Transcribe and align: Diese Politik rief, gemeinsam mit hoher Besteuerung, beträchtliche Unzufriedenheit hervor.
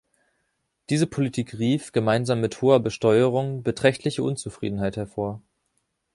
Diese 0.89 1.05
Politik 1.05 1.59
rief, 1.59 1.91
gemeinsam 1.91 2.41
mit 2.41 2.59
hoher 2.63 2.79
Besteuerung, 2.79 3.61
beträchtliche 3.61 4.23
Unzufriedenheit 4.23 4.97
hervor. 4.97 5.43